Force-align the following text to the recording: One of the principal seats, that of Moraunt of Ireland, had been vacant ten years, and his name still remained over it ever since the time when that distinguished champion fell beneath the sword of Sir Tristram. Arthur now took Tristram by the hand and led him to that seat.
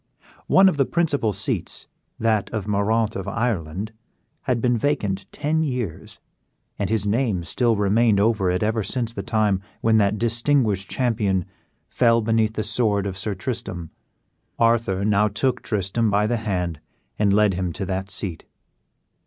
One 0.47 0.67
of 0.67 0.77
the 0.77 0.87
principal 0.87 1.31
seats, 1.31 1.85
that 2.17 2.49
of 2.49 2.65
Moraunt 2.67 3.15
of 3.15 3.27
Ireland, 3.27 3.93
had 4.45 4.59
been 4.59 4.75
vacant 4.75 5.31
ten 5.31 5.61
years, 5.61 6.17
and 6.79 6.89
his 6.89 7.05
name 7.05 7.43
still 7.43 7.75
remained 7.75 8.19
over 8.19 8.49
it 8.49 8.63
ever 8.63 8.81
since 8.81 9.13
the 9.13 9.21
time 9.21 9.61
when 9.81 9.97
that 9.99 10.17
distinguished 10.17 10.89
champion 10.89 11.45
fell 11.87 12.19
beneath 12.23 12.53
the 12.55 12.63
sword 12.63 13.05
of 13.05 13.15
Sir 13.15 13.35
Tristram. 13.35 13.91
Arthur 14.57 15.05
now 15.05 15.27
took 15.27 15.61
Tristram 15.61 16.09
by 16.09 16.25
the 16.25 16.37
hand 16.37 16.79
and 17.19 17.31
led 17.31 17.53
him 17.53 17.71
to 17.73 17.85
that 17.85 18.09
seat. 18.09 18.45